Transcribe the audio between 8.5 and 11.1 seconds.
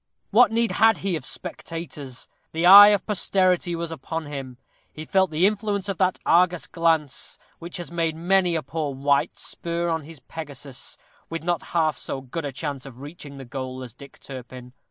a poor wight spur on his Pegasus